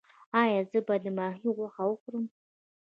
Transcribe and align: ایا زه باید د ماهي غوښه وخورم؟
ایا 0.41 0.61
زه 0.71 0.79
باید 0.87 1.03
د 1.05 1.07
ماهي 1.17 1.49
غوښه 1.57 1.83
وخورم؟ 1.87 2.25